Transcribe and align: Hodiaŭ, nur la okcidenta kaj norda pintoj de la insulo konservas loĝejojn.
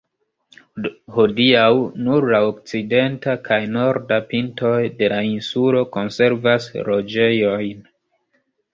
Hodiaŭ, 1.17 1.65
nur 2.07 2.25
la 2.35 2.39
okcidenta 2.47 3.37
kaj 3.51 3.61
norda 3.77 4.19
pintoj 4.33 4.75
de 5.05 5.13
la 5.17 5.23
insulo 5.31 5.87
konservas 6.01 6.71
loĝejojn. 6.93 7.91